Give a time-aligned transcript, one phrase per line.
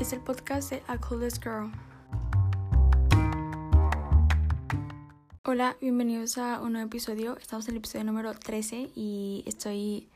[0.00, 1.70] es el podcast de A Coolest Girl.
[5.44, 7.36] Hola, bienvenidos a un nuevo episodio.
[7.38, 10.08] Estamos en el episodio número 13 y estoy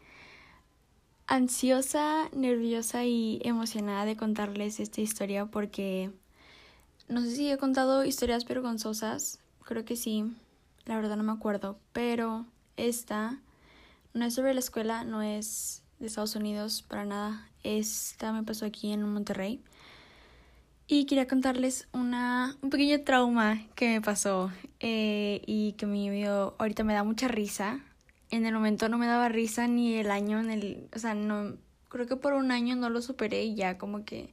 [1.28, 6.10] ansiosa, nerviosa y emocionada de contarles esta historia porque
[7.08, 10.24] no sé si he contado historias vergonzosas, creo que sí,
[10.86, 13.38] la verdad no me acuerdo, pero esta
[14.12, 18.66] no es sobre la escuela, no es de Estados Unidos para nada, esta me pasó
[18.66, 19.62] aquí en Monterrey.
[20.86, 24.50] Y quería contarles una, un pequeño trauma que me pasó
[24.80, 27.80] eh, y que me dio, ahorita me da mucha risa.
[28.30, 31.56] En el momento no me daba risa ni el año, en el, o sea, no,
[31.88, 34.32] creo que por un año no lo superé y ya como que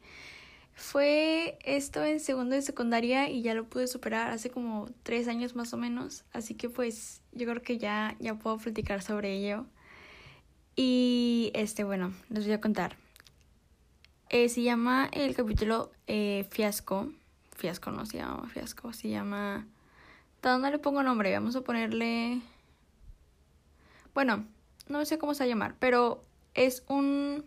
[0.76, 5.56] fue esto en segundo de secundaria y ya lo pude superar hace como tres años
[5.56, 6.26] más o menos.
[6.34, 9.66] Así que pues yo creo que ya, ya puedo platicar sobre ello.
[10.76, 12.98] Y este, bueno, les voy a contar.
[14.38, 17.10] Eh, se llama el capítulo eh, Fiasco.
[17.56, 19.66] Fiasco no se llama Fiasco, se llama...
[20.44, 21.32] ¿De dónde le pongo nombre?
[21.32, 22.42] Vamos a ponerle...
[24.14, 24.46] Bueno,
[24.90, 26.22] no sé cómo se va a llamar, pero
[26.54, 27.46] es un...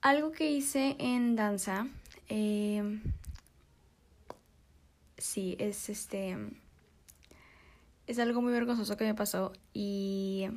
[0.00, 1.86] Algo que hice en danza.
[2.28, 3.00] Eh...
[5.16, 6.38] Sí, es este...
[8.08, 10.48] Es algo muy vergonzoso que me pasó y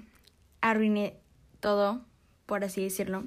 [0.62, 1.16] arruiné
[1.60, 2.02] todo,
[2.48, 3.26] por así decirlo.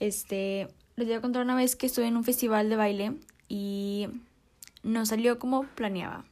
[0.00, 3.16] Este, les voy a contar una vez que estuve en un festival de baile
[3.48, 4.08] y
[4.82, 6.24] no salió como planeaba.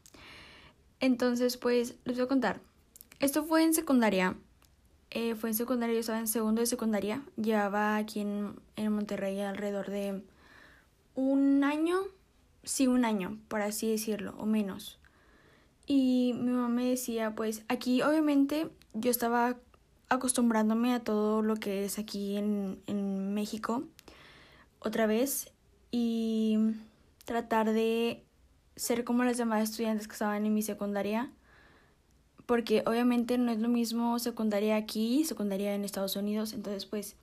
[1.00, 2.60] Entonces, pues, les voy a contar.
[3.18, 4.36] Esto fue en secundaria.
[5.10, 7.22] Eh, fue en secundaria, yo estaba en segundo de secundaria.
[7.36, 10.22] Llevaba aquí en, en Monterrey alrededor de
[11.14, 11.98] un año.
[12.62, 14.98] Sí, un año, por así decirlo, o menos.
[15.86, 19.56] Y mi mamá me decía, pues, aquí obviamente yo estaba
[20.08, 23.82] acostumbrándome a todo lo que es aquí en, en México
[24.84, 25.52] otra vez
[25.90, 26.58] y
[27.24, 28.24] tratar de
[28.76, 31.30] ser como las demás estudiantes que estaban en mi secundaria,
[32.46, 37.16] porque obviamente no es lo mismo secundaria aquí, secundaria en Estados Unidos, entonces pues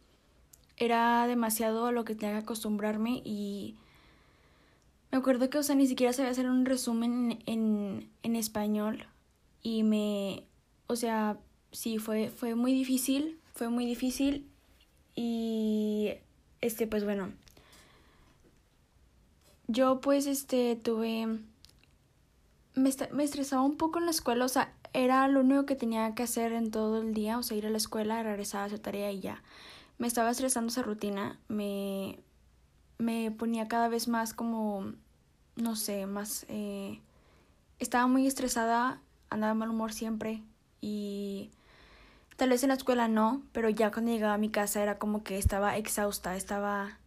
[0.77, 3.75] era demasiado a lo que tenía que acostumbrarme y
[5.11, 9.07] me acuerdo que, o sea, ni siquiera sabía hacer un resumen en, en español
[9.61, 10.43] y me,
[10.87, 11.37] o sea,
[11.71, 14.47] sí, fue, fue muy difícil, fue muy difícil
[15.15, 16.11] y,
[16.61, 17.31] este, pues bueno,
[19.69, 21.27] yo pues este tuve...
[22.75, 26.15] Me, me estresaba un poco en la escuela, o sea, era lo único que tenía
[26.15, 28.79] que hacer en todo el día, o sea, ir a la escuela, regresar a hacer
[28.79, 29.43] tarea y ya.
[29.99, 32.19] Me estaba estresando esa rutina, me,
[32.97, 34.93] me ponía cada vez más como,
[35.55, 36.45] no sé, más...
[36.49, 36.99] Eh,
[37.79, 40.41] estaba muy estresada, andaba mal humor siempre
[40.81, 41.51] y
[42.37, 45.23] tal vez en la escuela no, pero ya cuando llegaba a mi casa era como
[45.23, 46.98] que estaba exhausta, estaba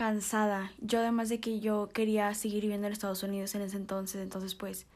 [0.00, 0.72] cansada.
[0.78, 4.54] Yo además de que yo quería seguir viviendo en Estados Unidos en ese entonces, entonces
[4.54, 4.86] pues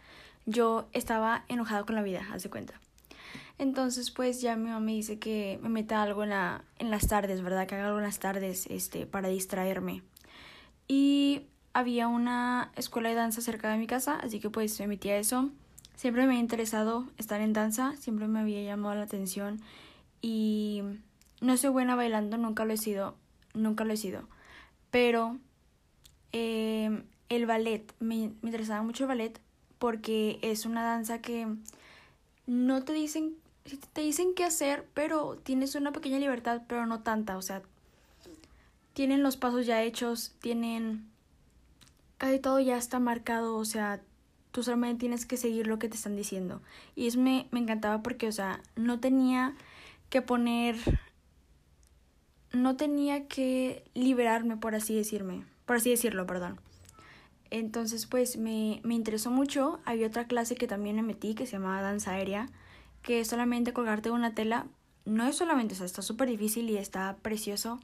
[0.47, 2.81] yo estaba enojada con la vida, haz de cuenta.
[3.59, 7.07] Entonces pues ya mi mamá me dice que me meta algo en, la, en las
[7.07, 7.67] tardes, ¿verdad?
[7.67, 10.01] Que haga algo en las tardes este, para distraerme.
[10.89, 11.43] Y
[11.75, 15.19] había una escuela de danza cerca de mi casa, así que pues me metí a
[15.19, 15.51] eso.
[15.97, 19.61] Siempre me ha interesado estar en danza, siempre me había llamado la atención
[20.23, 20.83] y
[21.43, 23.17] no soy buena bailando, nunca lo he sido,
[23.53, 24.33] nunca lo he sido
[24.95, 25.39] pero
[26.31, 29.41] eh, el ballet, me, me interesaba mucho el ballet
[29.81, 31.49] porque es una danza que
[32.47, 33.35] no te dicen,
[33.93, 37.63] te dicen qué hacer, pero tienes una pequeña libertad, pero no tanta, o sea,
[38.93, 41.11] tienen los pasos ya hechos, tienen
[42.17, 44.01] casi todo ya está marcado, o sea,
[44.53, 46.63] tú solamente tienes que seguir lo que te están diciendo.
[46.95, 49.57] Y eso me, me encantaba porque, o sea, no tenía
[50.09, 50.77] que poner
[52.55, 56.61] no tenía que liberarme, por así decirme, por así decirlo, perdón.
[57.51, 59.81] Entonces, pues me, me interesó mucho.
[59.85, 62.49] Había otra clase que también me metí que se llamaba danza aérea,
[63.03, 64.67] que solamente colgarte una tela.
[65.05, 67.81] No es solamente, o sea, está súper difícil y está precioso.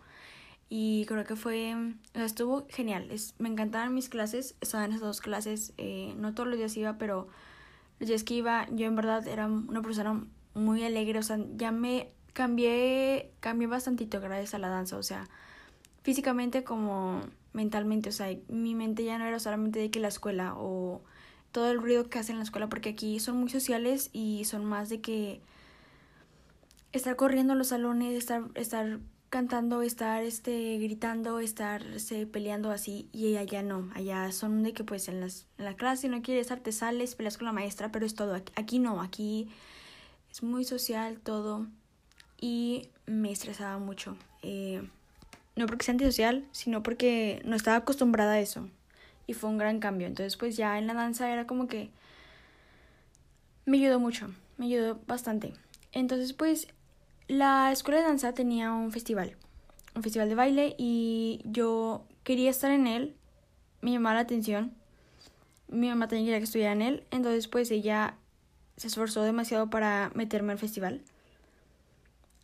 [0.68, 3.10] Y creo que fue, o sea, estuvo genial.
[3.10, 5.72] Es, me encantaban mis clases, estaban esas dos clases.
[5.78, 7.28] Eh, no todos los días iba, pero
[7.98, 10.24] los días que iba, yo en verdad era una persona
[10.54, 11.18] muy alegre.
[11.18, 15.28] O sea, ya me cambié, cambié bastantito gracias a la danza, o sea,
[16.02, 17.22] físicamente como
[17.52, 21.02] mentalmente, o sea, mi mente ya no era solamente de que la escuela o
[21.52, 24.64] todo el ruido que hacen en la escuela, porque aquí son muy sociales y son
[24.64, 25.40] más de que
[26.92, 29.00] estar corriendo en los salones, estar, estar
[29.30, 35.08] cantando, estar este, gritando, estarse peleando así, y allá no, allá son de que pues
[35.08, 38.06] en, las, en la clase no quieres estar, te sales, peleas con la maestra, pero
[38.06, 39.48] es todo, aquí, aquí no, aquí
[40.30, 41.66] es muy social todo
[42.40, 44.16] y me estresaba mucho.
[44.42, 44.82] Eh,
[45.56, 48.68] no porque sea antisocial, sino porque no estaba acostumbrada a eso.
[49.26, 50.06] Y fue un gran cambio.
[50.06, 51.90] Entonces, pues ya en la danza era como que
[53.66, 55.52] me ayudó mucho, me ayudó bastante.
[55.92, 56.68] Entonces, pues
[57.28, 59.36] la escuela de danza tenía un festival,
[59.94, 63.14] un festival de baile y yo quería estar en él,
[63.80, 64.74] me llamaba la atención.
[65.68, 68.16] Mi mamá quería que estuviera en él, entonces pues ella
[68.76, 71.02] se esforzó demasiado para meterme al festival.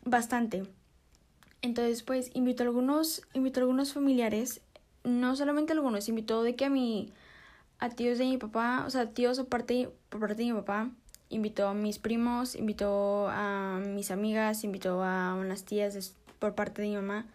[0.06, 0.62] Bastante.
[1.62, 4.61] Entonces, pues invitó a algunos, invitó a algunos familiares,
[5.03, 7.12] no solamente algunos, invitó de que a mi
[7.81, 10.91] a tíos de mi papá, o sea, tíos por parte, por parte de mi papá,
[11.29, 16.88] invitó a mis primos, invitó a mis amigas, invitó a unas tías por parte de
[16.88, 17.26] mi mamá.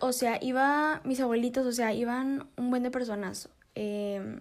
[0.00, 4.40] O sea, iba mis abuelitos, o sea, iban un buen de personas, eh,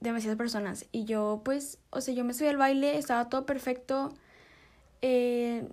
[0.00, 0.84] demasiadas personas.
[0.92, 4.12] Y yo, pues, o sea, yo me subí al baile, estaba todo perfecto,
[5.00, 5.66] eh,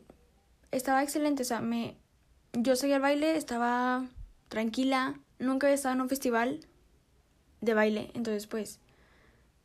[0.76, 1.96] estaba excelente, o sea, me,
[2.54, 4.06] yo seguí al baile, estaba
[4.50, 6.60] tranquila, nunca había estado en un festival
[7.62, 8.80] de baile, entonces, pues,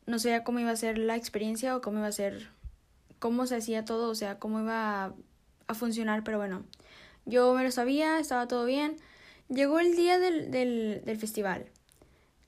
[0.05, 2.49] no sabía cómo iba a ser la experiencia o cómo iba a ser,
[3.19, 5.13] cómo se hacía todo, o sea, cómo iba
[5.67, 6.63] a, funcionar, pero bueno,
[7.25, 8.97] yo me lo sabía, estaba todo bien.
[9.47, 11.65] Llegó el día del, del, del festival.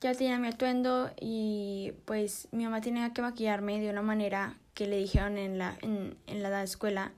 [0.02, 4.88] Ya tenía mi atuendo y pues mi mamá tenía que maquillarme de una manera que
[4.88, 7.14] le dijeron en la, en, en la escuela.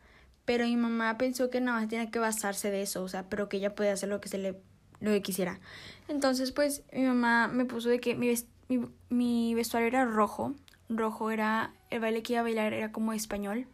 [0.45, 3.49] Pero mi mamá pensó que nada más tenía que basarse de eso, o sea, pero
[3.49, 4.61] que ella podía hacer lo que se le
[4.99, 5.59] lo que quisiera.
[6.07, 8.33] Entonces, pues mi mamá me puso de que mi,
[8.69, 10.53] mi, mi vestuario era rojo.
[10.89, 13.67] Rojo era el baile que iba a bailar era como español.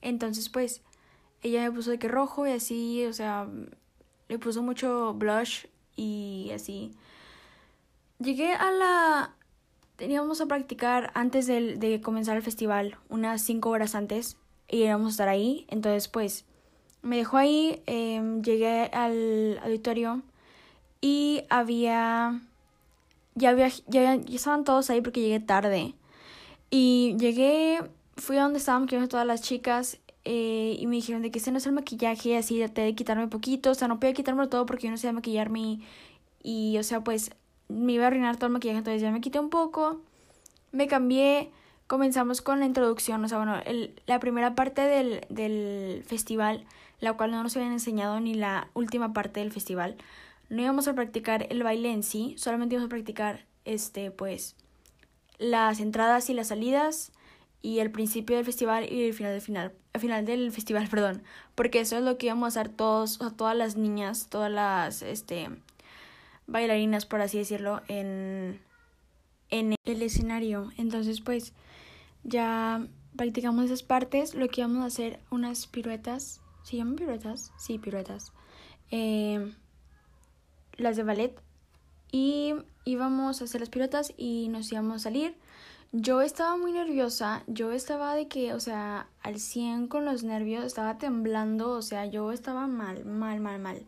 [0.00, 0.82] Entonces, pues,
[1.42, 3.48] ella me puso de que rojo y así, o sea,
[4.28, 5.66] le puso mucho blush
[5.96, 6.92] y así.
[8.18, 9.34] Llegué a la...
[9.96, 14.36] Teníamos a practicar antes de, de comenzar el festival, unas cinco horas antes,
[14.68, 15.66] y íbamos a estar ahí.
[15.68, 16.44] Entonces, pues,
[17.02, 20.22] me dejó ahí, em, llegué al auditorio
[21.00, 22.40] y había
[23.38, 25.94] ya, había, ya, estaban todos ahí porque llegué tarde.
[26.70, 27.80] Y llegué,
[28.16, 31.52] fui a donde estaban maquillando todas las chicas eh, y me dijeron de que ese
[31.52, 34.66] no es el maquillaje, así de, de quitarme poquito, o sea, no podía quitarme todo
[34.66, 35.82] porque yo no sé maquillarme y,
[36.42, 37.30] y, o sea, pues
[37.68, 40.02] me iba a arruinar todo el maquillaje, entonces ya me quité un poco,
[40.72, 41.50] me cambié,
[41.88, 46.64] comenzamos con la introducción, o sea, bueno, el, la primera parte del, del festival,
[47.00, 49.96] la cual no nos habían enseñado ni la última parte del festival,
[50.50, 54.54] no íbamos a practicar el baile en sí, solamente íbamos a practicar este pues
[55.38, 57.12] las entradas y las salidas
[57.62, 61.22] y el principio del festival y el final del final, final del festival, perdón,
[61.54, 65.02] porque eso es lo que íbamos a hacer todos, o todas las niñas, todas las
[65.02, 65.48] este
[66.46, 68.60] bailarinas por así decirlo en
[69.50, 70.70] en el escenario.
[70.76, 71.52] Entonces, pues
[72.28, 72.86] ya
[73.16, 77.52] practicamos esas partes, lo que íbamos a hacer unas piruetas, ¿se llaman piruetas?
[77.58, 78.32] Sí, piruetas.
[78.90, 79.52] Eh,
[80.76, 81.34] las de ballet
[82.12, 82.54] y
[82.84, 85.36] íbamos a hacer las piruetas y nos íbamos a salir.
[85.92, 90.64] Yo estaba muy nerviosa, yo estaba de que, o sea, al 100 con los nervios,
[90.64, 93.82] estaba temblando, o sea, yo estaba mal, mal, mal, mal.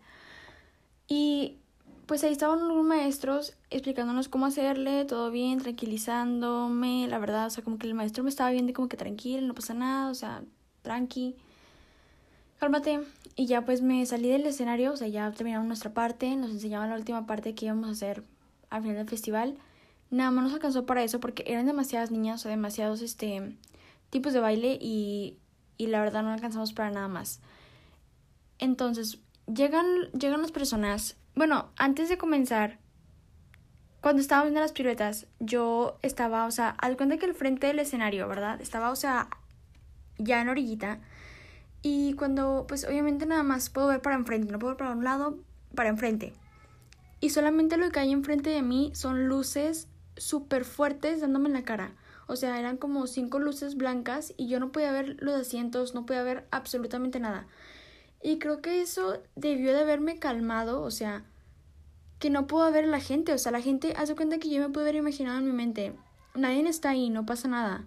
[1.09, 1.59] Y
[2.07, 7.64] pues ahí estaban unos maestros explicándonos cómo hacerle, todo bien, tranquilizándome, la verdad, o sea,
[7.64, 10.43] como que el maestro me estaba viendo como que tranquilo, no pasa nada, o sea,
[10.82, 11.37] tranqui
[12.61, 13.00] cálmate.
[13.37, 16.91] Y ya pues me salí del escenario, o sea, ya terminamos nuestra parte, nos enseñaban
[16.91, 18.22] la última parte que íbamos a hacer
[18.69, 19.56] al final del festival.
[20.10, 23.56] Nada más nos alcanzó para eso porque eran demasiadas niñas, o demasiados este
[24.10, 25.39] tipos de baile y,
[25.79, 27.41] y la verdad no alcanzamos para nada más.
[28.58, 31.17] Entonces, llegan, llegan las personas.
[31.34, 32.79] Bueno, antes de comenzar,
[34.01, 37.79] cuando estábamos viendo las piruetas, yo estaba, o sea, al cuenta que el frente del
[37.79, 38.61] escenario, ¿verdad?
[38.61, 39.29] Estaba, o sea,
[40.19, 41.01] ya en orillita.
[41.83, 45.05] Y cuando, pues obviamente nada más puedo ver para enfrente, no puedo ver para un
[45.05, 45.39] lado,
[45.75, 46.33] para enfrente.
[47.21, 51.65] Y solamente lo que hay enfrente de mí son luces súper fuertes dándome en la
[51.65, 51.93] cara.
[52.27, 56.07] O sea, eran como cinco luces blancas y yo no podía ver los asientos, no
[56.07, 57.47] podía ver absolutamente nada.
[58.23, 61.25] Y creo que eso debió de haberme calmado, o sea,
[62.20, 63.32] que no puedo ver a la gente.
[63.32, 65.94] O sea, la gente hace cuenta que yo me puedo haber imaginado en mi mente.
[66.36, 67.84] Nadie está ahí, no pasa nada.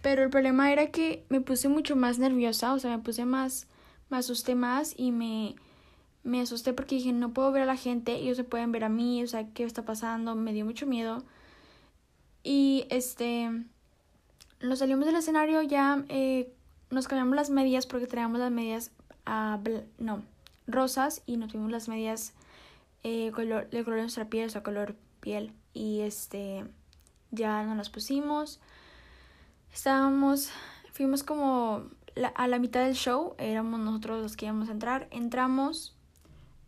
[0.00, 3.66] Pero el problema era que me puse mucho más nerviosa, o sea, me puse más,
[4.08, 5.56] me asusté más y me,
[6.22, 8.88] me asusté porque dije, no puedo ver a la gente, ellos se pueden ver a
[8.88, 10.36] mí, o sea, ¿qué está pasando?
[10.36, 11.24] Me dio mucho miedo.
[12.44, 13.50] Y este,
[14.60, 16.52] nos salimos del escenario, ya eh,
[16.90, 18.92] nos cambiamos las medias porque teníamos las medias,
[19.98, 20.22] no,
[20.68, 22.32] rosas y nos tuvimos las medias
[23.02, 25.52] eh, color, de color de nuestra piel, o sea, color piel.
[25.72, 26.64] Y este,
[27.30, 28.60] ya nos las pusimos
[29.76, 30.50] estábamos,
[30.92, 31.90] fuimos como
[32.34, 35.94] a la mitad del show, éramos nosotros los que íbamos a entrar, entramos,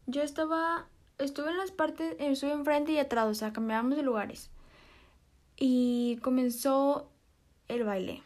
[0.07, 4.51] yo estaba estuve en las partes, estuve enfrente y atrás, o sea, cambiábamos de lugares.
[5.57, 7.11] Y comenzó
[7.67, 8.23] el baile.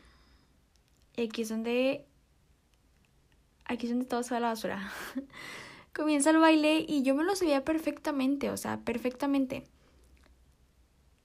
[1.16, 2.04] Y aquí es donde.
[3.64, 4.92] Aquí es donde todo se va a la basura.
[5.94, 9.64] Comienza el baile y yo me lo sabía perfectamente, o sea, perfectamente.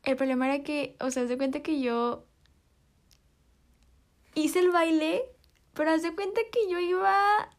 [0.03, 2.25] El problema era que, o sea, se cuenta que yo
[4.35, 5.23] hice el baile,
[5.73, 7.49] pero haz de cuenta que yo iba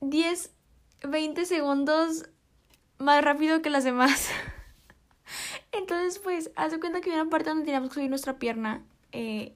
[0.00, 0.54] 10,
[1.08, 2.28] 20 segundos
[2.98, 4.30] más rápido que las demás.
[5.72, 8.84] Entonces, pues, haz de cuenta que había una parte donde teníamos que subir nuestra pierna.
[9.12, 9.54] Eh,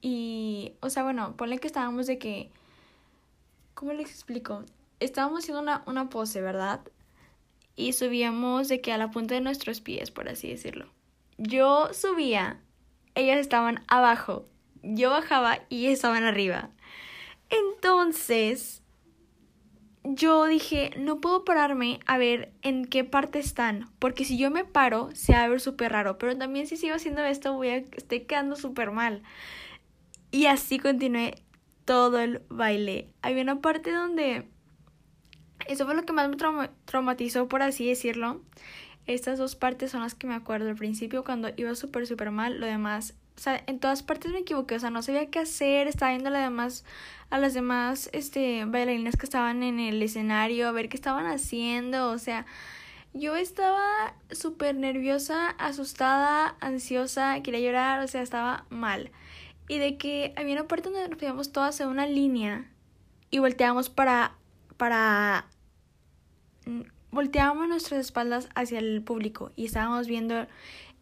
[0.00, 2.50] y, o sea, bueno, ponle que estábamos de que...
[3.80, 4.62] ¿Cómo les explico?
[4.98, 6.82] Estábamos haciendo una, una pose, ¿verdad?
[7.76, 10.92] Y subíamos de que a la punta de nuestros pies, por así decirlo.
[11.38, 12.60] Yo subía,
[13.14, 14.44] ellas estaban abajo.
[14.82, 16.68] Yo bajaba y estaban arriba.
[17.48, 18.82] Entonces,
[20.04, 24.66] yo dije, no puedo pararme a ver en qué parte están, porque si yo me
[24.66, 27.76] paro, se va a ver súper raro, pero también si sigo haciendo esto, voy a,
[27.76, 29.22] estoy quedando súper mal.
[30.30, 31.42] Y así continué
[31.90, 33.08] todo el baile.
[33.20, 34.46] Había una parte donde,
[35.66, 36.36] eso fue lo que más me
[36.84, 38.40] traumatizó, por así decirlo.
[39.08, 42.60] Estas dos partes son las que me acuerdo al principio cuando iba súper, súper mal,
[42.60, 45.88] lo demás o sea, en todas partes me equivoqué, o sea, no sabía qué hacer,
[45.88, 46.84] estaba viendo a las demás,
[47.30, 52.10] a las demás este, bailarinas que estaban en el escenario, a ver qué estaban haciendo,
[52.10, 52.46] o sea,
[53.14, 59.10] yo estaba súper nerviosa, asustada, ansiosa, quería llorar, o sea, estaba mal.
[59.70, 62.68] Y de que había una parte donde nos poníamos todas en una línea
[63.30, 64.34] y volteábamos para,
[64.76, 65.46] para,
[66.66, 66.80] mm,
[67.12, 70.48] volteábamos nuestras espaldas hacia el público y estábamos viendo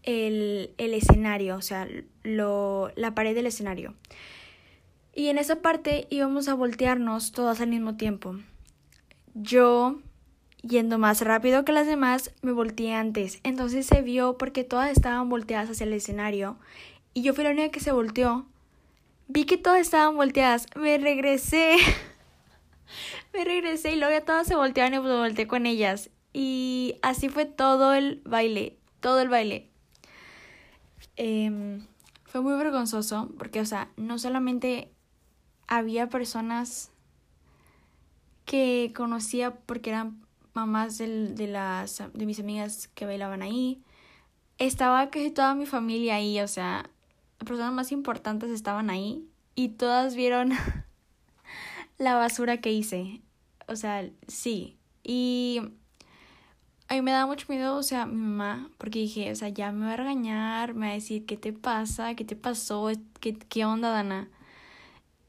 [0.03, 1.89] el, el escenario, o sea,
[2.23, 3.95] lo, la pared del escenario.
[5.15, 8.37] Y en esa parte íbamos a voltearnos todas al mismo tiempo.
[9.33, 9.99] Yo,
[10.61, 13.41] yendo más rápido que las demás, me volteé antes.
[13.45, 16.59] Entonces se vio porque todas estaban volteadas hacia el escenario.
[17.15, 18.45] Y yo fui la única que se volteó.
[19.29, 20.67] Vi que todas estaban volteadas.
[20.75, 21.77] Me regresé.
[23.35, 26.11] me regresé y luego ya todas se voltearon y me volteé con ellas.
[26.33, 28.79] Y así fue todo el baile.
[29.01, 29.71] Todo el baile.
[31.17, 31.87] Em,
[32.25, 34.93] fue muy vergonzoso porque, o sea, no solamente
[35.67, 36.91] había personas
[38.47, 43.83] que conocía porque eran mamás de, de, las, de mis amigas que bailaban ahí.
[44.57, 46.91] Estaba casi toda mi familia ahí, o sea,
[47.39, 50.53] personas más importantes estaban ahí y todas vieron
[51.99, 53.23] la basura que hice.
[53.67, 54.77] O sea, sí.
[55.03, 55.61] Y
[56.89, 59.73] a mí me da mucho miedo, o sea, mi mamá, porque dije, o sea, ya
[59.73, 62.15] me va a regañar, me va a decir, ¿qué te pasa?
[62.15, 62.91] ¿Qué te pasó?
[63.21, 64.31] ¿Qué, qué onda, Dana?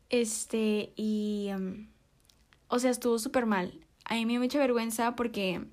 [0.10, 1.90] Este, y, em,
[2.68, 3.74] o sea, estuvo súper mal.
[4.06, 5.66] A mí me dio mucha vergüenza porque,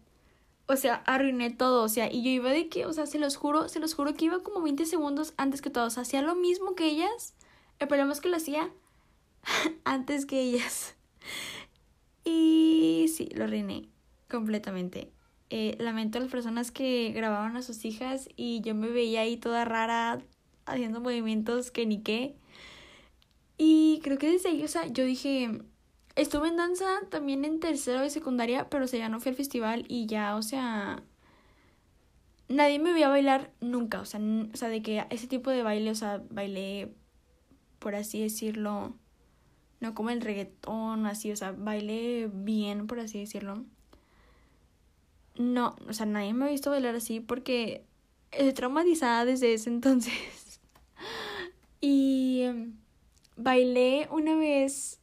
[0.68, 3.36] o sea, arruiné todo, o sea, y yo iba de que, o sea, se los
[3.36, 6.74] juro, se los juro que iba como 20 segundos antes que todos, hacía lo mismo
[6.74, 7.34] que ellas,
[7.78, 8.70] el problema es que lo hacía
[9.84, 10.96] antes que ellas.
[12.24, 13.88] Y sí, lo arruiné
[14.28, 15.12] completamente.
[15.50, 19.36] Eh, lamento a las personas que grababan a sus hijas y yo me veía ahí
[19.36, 20.18] toda rara
[20.64, 22.34] haciendo movimientos que ni qué.
[23.58, 25.62] Y creo que desde ahí, o sea, yo dije,
[26.16, 29.36] estuve en danza también en tercero de secundaria, pero o sea, ya no fui al
[29.36, 31.02] festival y ya, o sea,
[32.48, 34.20] nadie me veía bailar nunca, o sea,
[34.52, 36.92] o sea, de que ese tipo de baile, o sea, bailé,
[37.78, 38.94] por así decirlo,
[39.80, 43.64] no como el reggaetón, así, o sea, bailé bien, por así decirlo
[45.38, 47.84] no, o sea, nadie me ha visto bailar así porque
[48.32, 50.60] estoy traumatizada desde ese entonces.
[51.80, 52.76] y em,
[53.36, 55.00] bailé una vez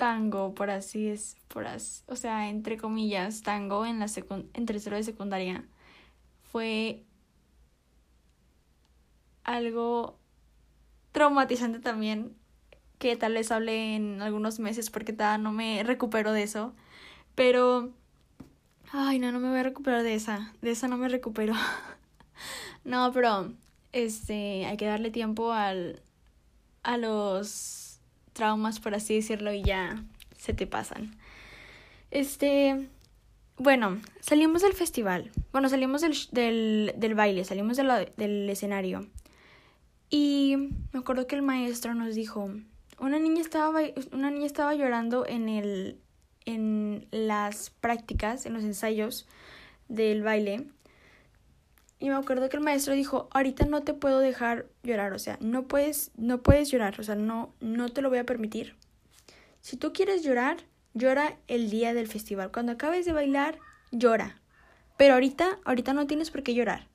[0.00, 4.06] tango, por así es, por así, o sea, entre comillas, tango en la
[4.54, 5.64] en tercero de secundaria.
[6.50, 7.04] Fue
[9.44, 10.18] algo
[11.12, 12.34] traumatizante también,
[12.98, 16.74] que tal vez hable en algunos meses porque todavía no me recupero de eso.
[17.34, 17.92] Pero
[18.92, 20.52] Ay, no, no me voy a recuperar de esa.
[20.62, 21.54] De esa no me recupero.
[22.84, 23.52] no, pero
[23.92, 26.02] este, hay que darle tiempo al,
[26.82, 27.79] a los
[28.32, 30.02] traumas, por así decirlo, y ya
[30.38, 31.16] se te pasan.
[32.10, 32.88] Este,
[33.56, 35.30] bueno, salimos del festival.
[35.52, 39.06] Bueno, salimos del, del, baile, salimos de del escenario.
[40.08, 42.50] Y me acuerdo que el maestro nos dijo,
[42.98, 43.80] una niña estaba,
[44.12, 45.98] una niña estaba llorando en el,
[46.46, 49.26] en las prácticas, en los ensayos
[49.88, 50.66] del baile.
[52.00, 55.36] Y me acuerdo que el maestro dijo, ahorita no te puedo dejar llorar, o sea,
[55.40, 58.74] no puedes, no puedes llorar, o sea, no, no te lo voy a permitir.
[59.60, 62.50] Si tú quieres llorar, Llora el día del festival.
[62.50, 63.58] Cuando acabes de bailar,
[63.92, 64.40] llora.
[64.96, 66.88] Pero ahorita, ahorita no tienes por qué llorar.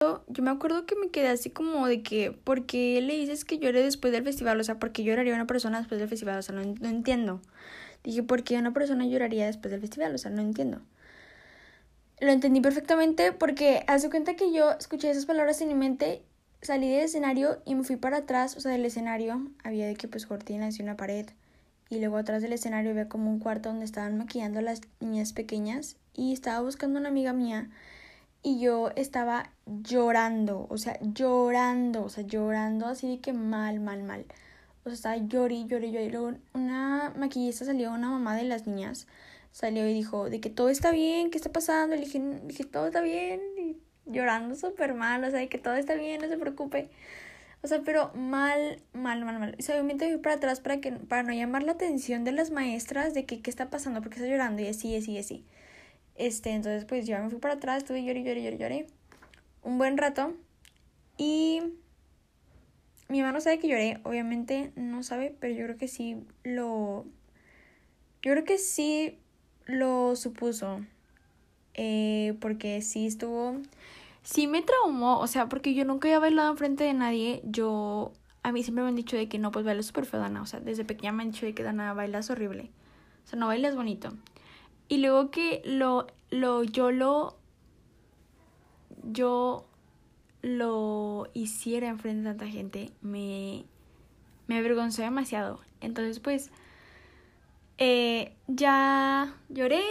[0.00, 3.58] Yo me acuerdo que me quedé así como de que, ¿por qué le dices que
[3.58, 4.58] llore después del festival?
[4.60, 6.38] O sea, ¿por qué lloraría una persona después del festival?
[6.38, 7.42] O sea, no, no entiendo.
[8.04, 10.14] Dije, ¿por qué una persona lloraría después del festival?
[10.14, 10.80] O sea, no entiendo.
[12.20, 16.22] Lo entendí perfectamente porque hace cuenta que yo escuché esas palabras en mi mente,
[16.60, 20.06] salí del escenario y me fui para atrás, o sea, del escenario había de que
[20.06, 21.26] pues cortinas y una pared.
[21.88, 25.96] Y luego atrás del escenario había como un cuarto donde estaban maquillando las niñas pequeñas
[26.14, 27.70] y estaba buscando una amiga mía
[28.42, 34.02] y yo estaba llorando, o sea, llorando, o sea, llorando así de que mal, mal,
[34.02, 34.26] mal.
[34.84, 39.06] O sea, estaba llorando, lloré, Y Luego una maquillista salió, una mamá de las niñas,
[39.52, 41.96] salió y dijo de que todo está bien, ¿qué está pasando?
[41.96, 43.76] Le dije, dije todo está bien, y
[44.06, 46.90] llorando súper mal, o sea, de que todo está bien, no se preocupe.
[47.62, 49.56] O sea, pero mal, mal, mal, mal.
[49.58, 53.12] Y obviamente fui para atrás para, que, para no llamar la atención de las maestras
[53.12, 55.44] de que qué está pasando, porque está llorando y así, así, así.
[56.16, 58.86] Este, entonces pues yo me fui para atrás, estuve lloré, lloré, lloré, lloré.
[59.62, 60.34] Un buen rato.
[61.18, 61.60] Y
[63.08, 67.04] mi hermano sabe que lloré, obviamente no sabe, pero yo creo que sí lo...
[68.22, 69.18] Yo creo que sí
[69.66, 70.80] lo supuso.
[71.74, 73.56] Eh, porque sí estuvo...
[74.22, 77.42] Sí me traumó, o sea, porque yo nunca había bailado enfrente de nadie.
[77.44, 78.12] Yo...
[78.42, 80.40] A mí siempre me han dicho de que no, pues bailas súper feo, Dana.
[80.42, 82.70] O sea, desde pequeña me han dicho de que Dana bailas horrible.
[83.24, 84.12] O sea, no bailas bonito.
[84.88, 87.36] Y luego que lo, lo, yo lo,
[89.04, 89.66] yo
[90.42, 93.64] lo hiciera enfrente de tanta gente, me,
[94.46, 95.60] me avergonzó demasiado.
[95.80, 96.50] Entonces, pues,
[97.80, 99.82] eh, ya lloré,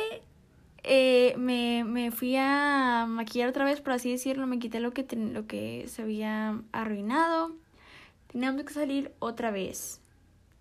[0.83, 5.05] eh, me, me fui a maquillar otra vez, por así decirlo, me quité lo que,
[5.15, 7.51] lo que se había arruinado.
[8.31, 9.99] Teníamos que salir otra vez.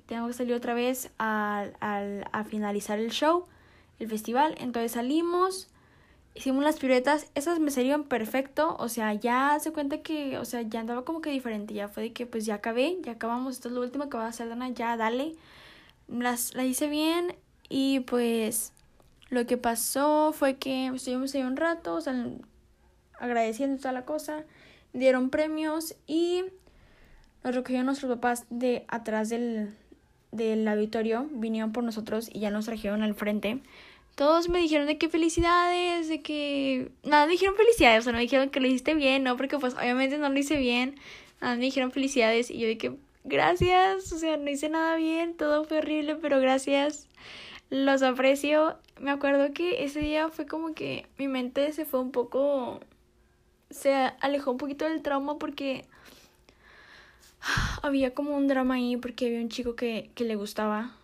[0.07, 3.47] Teníamos que salir otra vez al, al, a finalizar el show
[3.99, 4.55] el festival.
[4.59, 5.69] Entonces salimos,
[6.35, 10.63] hicimos las piruetas, esas me salieron perfecto, o sea, ya se cuenta que, o sea,
[10.63, 13.69] ya andaba como que diferente, ya fue de que pues ya acabé, ya acabamos, esto
[13.69, 15.35] es lo último que va a hacer Dana, ya dale.
[16.09, 17.35] Las, las hice bien
[17.69, 18.73] y pues
[19.31, 21.99] lo que pasó fue que estuvimos ahí un rato,
[23.21, 24.45] agradeciendo toda la cosa,
[24.93, 26.45] dieron premios y
[27.45, 29.75] nos recogieron nuestros papás de atrás del,
[30.33, 33.61] del auditorio, vinieron por nosotros y ya nos trajeron al frente
[34.19, 36.91] todos me dijeron de que felicidades, de que...
[37.05, 39.37] Nada, me dijeron felicidades, o sea, no dijeron que lo hiciste bien, ¿no?
[39.37, 40.97] Porque pues obviamente no lo hice bien.
[41.41, 45.37] Nada, me dijeron felicidades y yo de que gracias, o sea, no hice nada bien,
[45.37, 47.09] todo fue horrible, pero gracias.
[47.71, 48.79] Los aprecio.
[49.01, 52.81] Me acuerdo que ese día fue como que mi mente se fue un poco...
[53.71, 55.85] Se alejó un poquito del trauma porque
[57.83, 60.97] había como un drama ahí porque había un chico que, que le gustaba.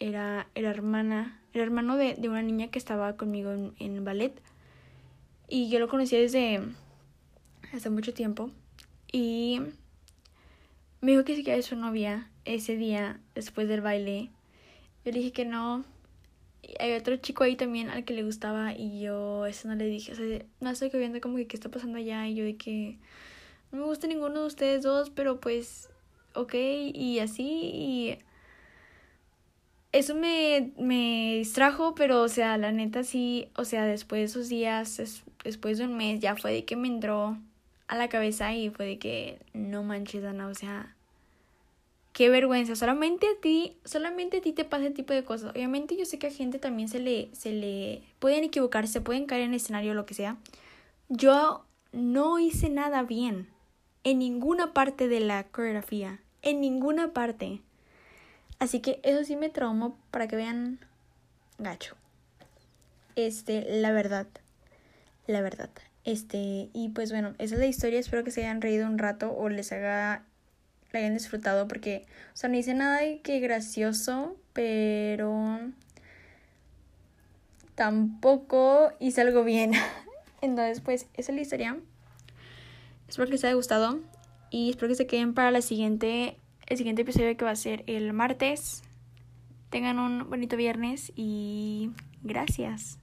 [0.00, 4.40] Era, era hermana el hermano de, de una niña que estaba conmigo en, en ballet.
[5.48, 6.60] Y yo lo conocí desde
[7.72, 8.50] hace mucho tiempo.
[9.10, 9.60] Y
[11.00, 14.30] me dijo que si quería su novia ese día después del baile.
[15.04, 15.84] Yo le dije que no.
[16.80, 20.12] Hay otro chico ahí también al que le gustaba y yo eso no le dije.
[20.12, 22.98] O sea, no estoy viendo como que qué está pasando allá y yo de que
[23.72, 25.88] no me gusta ninguno de ustedes dos, pero pues
[26.34, 28.18] ok y así y
[29.92, 34.48] eso me, me distrajo, pero o sea, la neta sí, o sea, después de esos
[34.48, 37.38] días, después de un mes, ya fue de que me entró
[37.88, 40.94] a la cabeza y fue de que no manches, Ana, o sea,
[42.12, 45.52] qué vergüenza, solamente a ti, solamente a ti te pasa ese tipo de cosas.
[45.52, 49.26] Obviamente yo sé que a gente también se le, se le, pueden equivocarse, se pueden
[49.26, 50.36] caer en el escenario lo que sea.
[51.08, 53.48] Yo no hice nada bien
[54.04, 57.60] en ninguna parte de la coreografía, en ninguna parte.
[58.58, 60.80] Así que eso sí me traumó para que vean
[61.58, 61.96] gacho.
[63.16, 64.26] Este, la verdad.
[65.26, 65.70] La verdad.
[66.08, 68.00] Este, y pues bueno, esa es la historia.
[68.00, 70.24] Espero que se hayan reído un rato o les haga.
[70.90, 75.60] la hayan disfrutado porque, o sea, no hice nada de que gracioso, pero.
[77.74, 79.72] tampoco hice algo bien.
[80.40, 81.76] Entonces, pues, esa es la historia.
[83.06, 84.00] Espero que les haya gustado
[84.50, 87.84] y espero que se queden para la siguiente el siguiente episodio que va a ser
[87.86, 88.82] el martes.
[89.68, 91.90] Tengan un bonito viernes y
[92.22, 92.98] gracias.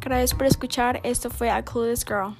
[0.00, 1.00] Gracias por escuchar.
[1.02, 2.34] Esto fue A Clueless Girl.